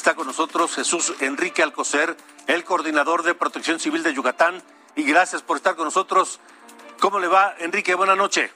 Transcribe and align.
Está 0.00 0.14
con 0.14 0.26
nosotros 0.26 0.74
Jesús 0.74 1.14
Enrique 1.20 1.62
Alcocer, 1.62 2.16
el 2.46 2.64
coordinador 2.64 3.22
de 3.22 3.34
Protección 3.34 3.78
Civil 3.78 4.02
de 4.02 4.14
Yucatán. 4.14 4.62
Y 4.96 5.04
gracias 5.04 5.42
por 5.42 5.58
estar 5.58 5.76
con 5.76 5.84
nosotros. 5.84 6.40
¿Cómo 7.02 7.20
le 7.20 7.28
va, 7.28 7.54
Enrique? 7.58 7.94
Buenas 7.94 8.16
noches. 8.16 8.50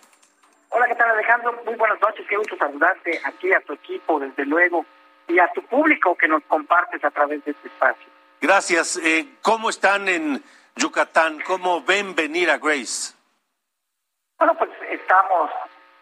Hola, 0.71 0.89
¿qué 0.89 0.95
tal, 0.95 1.11
Alejandro? 1.11 1.53
Muy 1.67 1.75
buenas 1.75 2.01
noches. 2.01 2.25
Qué 2.27 2.39
gusto 2.39 2.57
saludarte 2.57 3.21
aquí 3.25 3.53
a 3.53 3.61
tu 3.61 3.75
equipo, 3.75 4.19
desde 4.19 4.47
luego, 4.47 4.87
y 5.29 5.39
a 5.39 5.53
tu 5.53 5.61
público 5.67 6.17
que 6.17 6.29
nos 6.29 6.43
compartes 6.45 7.05
a 7.05 7.11
través 7.11 7.45
de 7.45 7.51
este 7.51 7.69
espacio. 7.69 8.07
Gracias. 8.41 8.97
Eh, 9.05 9.35
¿Cómo 9.43 9.69
están 9.69 10.09
en 10.09 10.43
Yucatán? 10.77 11.43
¿Cómo 11.47 11.83
ven 11.83 12.15
venir 12.15 12.51
a 12.51 12.57
Grace? 12.57 13.13
Bueno, 14.39 14.55
pues 14.57 14.71
estamos 14.89 15.51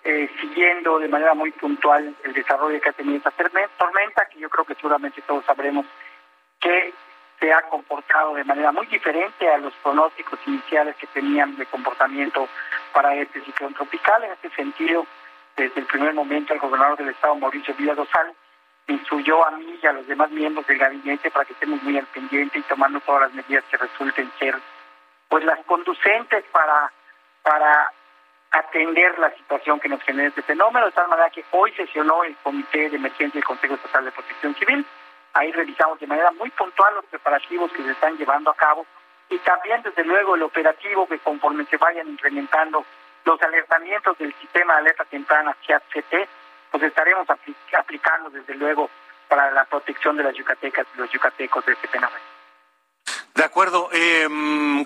eh, 0.05 0.29
siguiendo 0.41 0.98
de 0.98 1.09
manera 1.09 1.34
muy 1.34 1.52
puntual 1.52 2.15
el 2.24 2.33
desarrollo 2.33 2.80
que 2.80 2.88
ha 2.88 2.93
tenido 2.93 3.19
esta 3.19 3.30
tormenta, 3.79 4.27
que 4.27 4.41
yo 4.41 4.51
creo 4.51 4.65
que 4.65 4.74
seguramente 4.74 5.23
todos 5.23 5.45
sabremos 5.45 5.87
que 6.60 6.93
se 7.38 7.52
ha 7.52 7.63
comportado 7.63 8.35
de 8.35 8.45
manera 8.45 8.71
muy 8.73 8.87
diferente 8.87 9.49
a 9.49 9.59
los 9.59 9.73
pronósticos 9.82 10.38
iniciales 10.46 10.96
que 10.96 11.07
tenían 11.09 11.57
de 11.57 11.66
comportamiento 11.66 12.49
para 12.93 13.15
este 13.16 13.41
ciclón 13.43 13.74
tropical. 13.74 14.23
En 14.24 14.32
este 14.32 14.51
sentido, 14.51 15.07
desde 15.57 15.80
el 15.80 15.87
primer 15.87 16.15
momento, 16.15 16.54
el 16.54 16.60
gobernador 16.60 16.98
del 16.98 17.09
estado, 17.09 17.35
Mauricio 17.35 17.74
Villadosal, 17.74 18.32
instruyó 18.87 19.46
a 19.46 19.51
mí 19.52 19.79
y 19.82 19.87
a 19.87 19.93
los 19.93 20.07
demás 20.07 20.30
miembros 20.30 20.66
del 20.66 20.79
gabinete 20.79 21.30
para 21.30 21.45
que 21.45 21.52
estemos 21.52 21.82
muy 21.82 21.98
al 21.98 22.07
pendiente 22.07 22.59
y 22.59 22.63
tomando 22.63 23.01
todas 23.01 23.23
las 23.23 23.35
medidas 23.35 23.65
que 23.71 23.76
resulten 23.76 24.30
ser 24.38 24.57
pues 25.29 25.45
las 25.45 25.65
conducentes 25.65 26.45
para 26.52 26.93
para 27.43 27.93
atender 28.52 29.18
la 29.18 29.30
situación 29.30 29.80
que 29.80 29.88
nos 29.88 30.02
genera 30.02 30.28
este 30.28 30.42
fenómeno, 30.42 30.86
de 30.86 30.92
tal 30.92 31.08
manera 31.08 31.30
que 31.30 31.45
hoy 31.52 31.72
sesionó 31.72 32.22
el 32.22 32.36
Comité 32.36 32.90
de 32.90 32.96
Emergencia 32.96 33.38
del 33.38 33.45
Consejo 33.45 33.74
Estatal 33.74 34.04
de 34.04 34.12
Protección 34.12 34.54
Civil. 34.54 34.86
Ahí 35.32 35.50
revisamos 35.52 35.98
de 35.98 36.06
manera 36.06 36.30
muy 36.32 36.50
puntual 36.50 36.95
los 36.95 37.06
preparativos 37.06 37.73
que 37.73 37.82
se 37.82 37.92
están 37.92 38.16
llevando 38.18 38.50
a 38.50 38.54
cabo 38.54 38.86
y 39.30 39.38
también, 39.38 39.82
desde 39.82 40.04
luego, 40.04 40.34
el 40.34 40.42
operativo 40.42 41.06
que 41.06 41.18
conforme 41.18 41.64
se 41.64 41.78
vayan 41.78 42.06
incrementando 42.08 42.84
los 43.24 43.40
alertamientos 43.40 44.18
del 44.18 44.34
sistema 44.34 44.74
de 44.74 44.80
alerta 44.80 45.04
temprana 45.06 45.56
CIAT-CT, 45.64 46.28
pues 46.70 46.82
estaremos 46.82 47.26
aplicando, 47.73 48.28
desde 48.28 48.54
luego, 48.54 48.90
para 49.28 49.50
la 49.52 49.64
protección 49.64 50.18
de 50.18 50.24
las 50.24 50.34
yucatecas 50.34 50.86
y 50.95 50.98
los 50.98 51.10
yucatecos 51.10 51.64
de 51.64 51.73
este 51.73 51.88
fenómeno. 51.88 52.32
De 53.35 53.45
acuerdo. 53.45 53.88
Eh, 53.93 54.29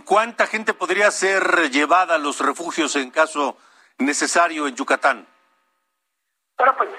¿Cuánta 0.04 0.46
gente 0.46 0.74
podría 0.74 1.10
ser 1.10 1.70
llevada 1.70 2.14
a 2.14 2.18
los 2.18 2.40
refugios 2.40 2.94
en 2.96 3.10
caso 3.10 3.56
necesario 3.98 4.68
en 4.68 4.76
Yucatán? 4.76 5.26
Bueno, 6.56 6.74
pues 6.76 6.90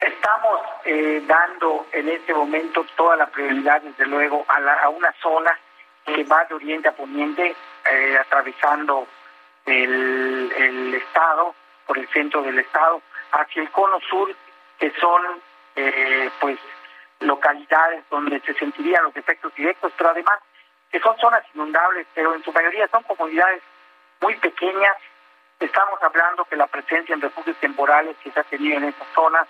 estamos 0.00 0.60
eh, 0.84 1.22
dando 1.26 1.86
en 1.92 2.08
este 2.08 2.34
momento 2.34 2.84
toda 2.96 3.16
la 3.16 3.26
prioridad, 3.26 3.82
desde 3.82 4.06
luego, 4.06 4.44
a, 4.48 4.56
a 4.82 4.88
una 4.88 5.12
zona 5.22 5.58
que 6.04 6.24
va 6.24 6.44
de 6.44 6.54
oriente 6.54 6.88
a 6.88 6.92
poniente, 6.92 7.54
eh, 7.90 8.18
atravesando 8.18 9.06
el, 9.64 10.52
el 10.56 10.94
estado, 10.94 11.54
por 11.86 11.98
el 11.98 12.08
centro 12.08 12.42
del 12.42 12.58
estado, 12.58 13.00
hacia 13.32 13.62
el 13.62 13.70
cono 13.70 13.98
sur, 14.00 14.34
que 14.78 14.92
son 15.00 15.22
eh, 15.76 16.30
pues 16.40 16.58
localidades 17.20 18.04
donde 18.10 18.40
se 18.40 18.54
sentirían 18.54 19.04
los 19.04 19.16
efectos 19.16 19.54
directos, 19.54 19.92
pero 19.96 20.10
además 20.10 20.38
que 20.94 21.00
son 21.00 21.18
zonas 21.18 21.42
inundables, 21.52 22.06
pero 22.14 22.36
en 22.36 22.44
su 22.44 22.52
mayoría 22.52 22.86
son 22.86 23.02
comunidades 23.02 23.60
muy 24.20 24.36
pequeñas. 24.36 24.96
Estamos 25.58 26.00
hablando 26.00 26.44
que 26.44 26.54
la 26.54 26.68
presencia 26.68 27.12
en 27.12 27.20
refugios 27.20 27.56
temporales 27.56 28.16
que 28.22 28.30
se 28.30 28.38
ha 28.38 28.44
tenido 28.44 28.76
en 28.76 28.84
esas 28.84 29.08
zonas 29.12 29.48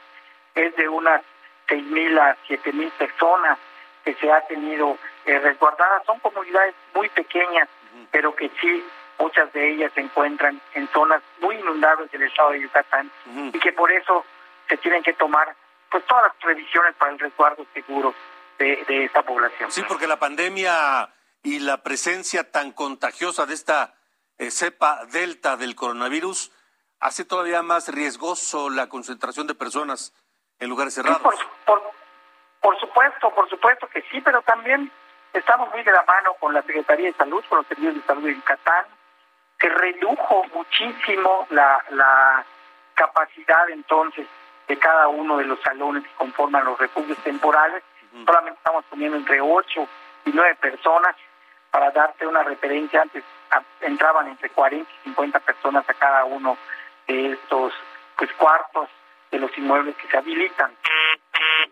es 0.54 0.74
de 0.76 0.88
unas 0.88 1.20
6.000 1.68 2.18
a 2.18 2.34
7.000 2.48 2.90
personas 2.92 3.58
que 4.06 4.14
se 4.14 4.32
ha 4.32 4.40
tenido 4.46 4.96
eh, 5.26 5.38
resguardadas. 5.38 6.06
Son 6.06 6.18
comunidades 6.20 6.74
muy 6.94 7.10
pequeñas, 7.10 7.68
pero 8.10 8.34
que 8.34 8.50
sí, 8.58 8.82
muchas 9.18 9.52
de 9.52 9.72
ellas 9.72 9.92
se 9.94 10.00
encuentran 10.00 10.58
en 10.72 10.88
zonas 10.94 11.20
muy 11.40 11.56
inundables 11.56 12.10
del 12.10 12.22
estado 12.22 12.52
de 12.52 12.62
Yucatán 12.62 13.10
y 13.52 13.58
que 13.58 13.72
por 13.74 13.92
eso 13.92 14.24
se 14.66 14.78
tienen 14.78 15.02
que 15.02 15.12
tomar 15.12 15.54
pues 15.90 16.06
todas 16.06 16.24
las 16.24 16.36
previsiones 16.36 16.94
para 16.94 17.12
el 17.12 17.18
resguardo 17.18 17.66
seguro 17.74 18.14
de, 18.58 18.82
de 18.88 19.04
esta 19.04 19.20
población. 19.20 19.70
Sí, 19.70 19.84
porque 19.86 20.06
la 20.06 20.18
pandemia 20.18 21.10
y 21.44 21.60
la 21.60 21.82
presencia 21.82 22.50
tan 22.50 22.72
contagiosa 22.72 23.46
de 23.46 23.54
esta 23.54 23.94
eh, 24.38 24.50
cepa 24.50 25.04
delta 25.12 25.56
del 25.56 25.76
coronavirus 25.76 26.50
hace 26.98 27.24
todavía 27.24 27.62
más 27.62 27.88
riesgoso 27.88 28.70
la 28.70 28.88
concentración 28.88 29.46
de 29.46 29.54
personas 29.54 30.14
en 30.58 30.70
lugares 30.70 30.94
cerrados. 30.94 31.20
Sí, 31.20 31.46
por, 31.66 31.82
por, 32.60 32.80
supuesto, 32.80 33.30
por 33.34 33.48
supuesto 33.50 33.86
que 33.88 34.02
sí, 34.10 34.22
pero 34.22 34.40
también 34.42 34.90
estamos 35.34 35.70
muy 35.70 35.82
de 35.82 35.92
la 35.92 36.02
mano 36.04 36.34
con 36.40 36.54
la 36.54 36.62
Secretaría 36.62 37.08
de 37.08 37.12
Salud, 37.12 37.44
con 37.48 37.58
los 37.58 37.66
servicios 37.66 37.94
de 37.94 38.02
salud 38.02 38.24
de 38.24 38.34
Yucatán. 38.34 38.86
Se 39.60 39.68
redujo 39.68 40.44
muchísimo 40.54 41.46
la, 41.50 41.84
la 41.90 42.44
capacidad 42.94 43.68
entonces 43.68 44.26
de 44.66 44.78
cada 44.78 45.08
uno 45.08 45.36
de 45.36 45.44
los 45.44 45.60
salones 45.60 46.04
que 46.04 46.14
conforman 46.14 46.64
los 46.64 46.78
refugios 46.78 47.18
temporales. 47.18 47.82
Solamente 48.24 48.56
estamos 48.56 48.84
poniendo 48.88 49.18
entre 49.18 49.42
8 49.42 49.88
y 50.24 50.30
9 50.32 50.54
personas 50.56 51.14
para 51.74 51.90
darte 51.90 52.24
una 52.24 52.44
referencia, 52.44 53.02
antes 53.02 53.24
entraban 53.80 54.28
entre 54.28 54.48
40 54.50 54.88
y 54.88 55.08
50 55.08 55.40
personas 55.40 55.84
a 55.90 55.94
cada 55.94 56.24
uno 56.24 56.56
de 57.08 57.32
estos 57.32 57.72
pues 58.16 58.32
cuartos 58.34 58.88
de 59.32 59.40
los 59.40 59.58
inmuebles 59.58 59.96
que 59.96 60.06
se 60.06 60.16
habilitan. 60.16 60.70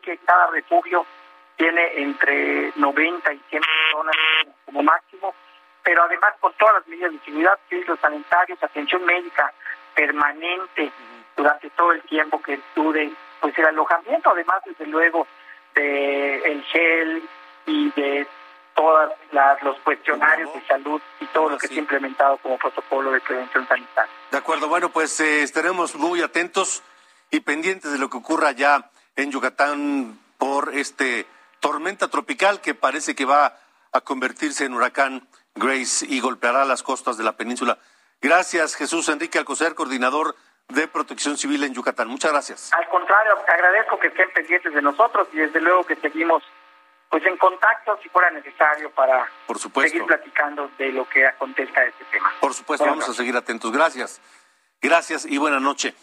Que 0.03 0.19
cada 0.19 0.49
refugio 0.49 1.07
tiene 1.55 2.03
entre 2.03 2.73
90 2.75 3.33
y 3.33 3.41
100 3.49 3.62
personas 3.62 4.17
como 4.65 4.83
máximo, 4.83 5.37
pero 5.85 6.03
además 6.03 6.35
con 6.41 6.53
todas 6.55 6.75
las 6.75 6.89
medidas 6.89 7.12
de 7.12 7.19
seguridad, 7.21 7.57
servicios 7.69 8.01
sanitarios, 8.01 8.61
atención 8.61 9.05
médica 9.05 9.53
permanente 9.95 10.91
durante 11.37 11.71
todo 11.71 11.93
el 11.93 12.03
tiempo 12.03 12.43
que 12.43 12.59
dure 12.75 13.09
pues 13.41 13.57
el 13.57 13.67
alojamiento, 13.67 14.31
además 14.31 14.62
desde 14.67 14.87
luego 14.87 15.29
de 15.77 16.39
el 16.39 16.65
gel 16.65 17.23
y 17.67 17.91
de 17.93 18.27
todos 18.75 19.10
los 19.62 19.78
cuestionarios 19.81 20.53
de 20.55 20.66
salud 20.66 21.00
y 21.21 21.27
todo 21.27 21.50
lo 21.50 21.59
que 21.59 21.69
se 21.69 21.75
ha 21.75 21.78
implementado 21.78 22.38
como 22.38 22.59
protocolo 22.59 23.12
de 23.12 23.21
prevención 23.21 23.66
sanitaria. 23.69 24.12
De 24.31 24.38
acuerdo, 24.38 24.69
bueno, 24.69 24.91
pues 24.91 25.21
eh, 25.21 25.43
estaremos 25.43 25.94
muy 25.94 26.22
atentos 26.22 26.82
y 27.31 27.41
pendientes 27.41 27.93
de 27.93 27.99
lo 27.99 28.11
que 28.11 28.19
ocurra 28.19 28.53
ya 28.53 28.91
en 29.16 29.31
Yucatán 29.31 30.19
por 30.38 30.75
este 30.75 31.27
tormenta 31.61 32.09
tropical 32.09 32.61
que 32.61 32.75
parece 32.75 33.15
que 33.15 33.25
va 33.25 33.56
a 33.93 34.00
convertirse 34.00 34.65
en 34.65 34.75
huracán 34.75 35.27
Grace 35.55 36.06
y 36.09 36.21
golpeará 36.21 36.65
las 36.65 36.82
costas 36.82 37.16
de 37.19 37.25
la 37.25 37.32
península. 37.32 37.78
Gracias, 38.21 38.75
Jesús 38.75 39.09
Enrique 39.09 39.38
Alcocer, 39.38 39.75
coordinador 39.75 40.34
de 40.69 40.88
Protección 40.88 41.37
Civil 41.37 41.62
en 41.65 41.75
Yucatán. 41.75 42.09
Muchas 42.09 42.32
gracias. 42.32 42.72
Al 42.72 42.88
contrario, 42.88 43.34
agradezco 43.47 43.99
que 43.99 44.09
estén 44.09 44.31
pendientes 44.32 44.72
de 44.72 44.82
nosotros 44.82 45.29
y 45.32 45.38
desde 45.38 45.61
luego 45.61 45.85
que 45.85 45.97
seguimos 45.97 46.43
pues 47.12 47.23
en 47.26 47.37
contacto 47.37 47.99
si 48.03 48.09
fuera 48.09 48.31
necesario 48.31 48.91
para 48.94 49.29
Por 49.47 49.59
supuesto. 49.59 49.91
seguir 49.93 50.06
platicando 50.06 50.70
de 50.79 50.93
lo 50.93 51.06
que 51.06 51.26
acontezca 51.26 51.85
este 51.85 52.05
tema. 52.11 52.32
Por 52.41 52.55
supuesto, 52.55 52.85
Buenas 52.87 53.05
vamos 53.05 53.14
a 53.14 53.20
seguir 53.20 53.37
atentos. 53.37 53.70
Gracias. 53.70 54.19
Gracias 54.81 55.26
y 55.26 55.37
buena 55.37 55.61
noche. 55.61 55.94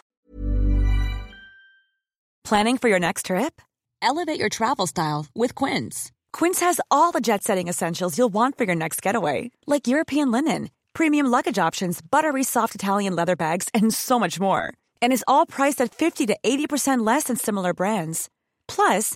Planning 2.44 2.78
for 2.78 2.90
your 2.90 3.00
next 3.00 3.26
trip? 3.26 3.60
Elevate 4.04 4.40
your 4.40 4.50
travel 4.50 4.86
style 4.86 5.26
with 5.36 5.56
Quince. 5.56 6.12
Quince 6.32 6.60
has 6.60 6.80
all 6.92 7.12
the 7.12 7.20
jet 7.20 7.44
setting 7.44 7.68
essentials 7.68 8.16
you'll 8.16 8.32
want 8.34 8.56
for 8.56 8.66
your 8.66 8.76
next 8.76 9.02
getaway, 9.02 9.50
like 9.66 9.88
European 9.88 10.32
linen, 10.32 10.70
premium 10.94 11.26
luggage 11.26 11.58
options, 11.58 12.02
buttery 12.04 12.44
soft 12.44 12.76
Italian 12.76 13.16
leather 13.16 13.36
bags, 13.36 13.68
and 13.74 13.92
so 13.92 14.20
much 14.20 14.40
more. 14.40 14.74
And 15.02 15.12
is 15.12 15.26
all 15.28 15.48
priced 15.48 15.82
at 15.82 15.94
50 15.94 16.28
to 16.28 16.38
80% 16.44 17.04
less 17.04 17.24
than 17.24 17.36
similar 17.36 17.74
brands. 17.74 18.30
Plus, 18.68 19.16